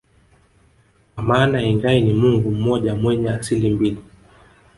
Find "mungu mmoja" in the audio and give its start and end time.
2.13-2.95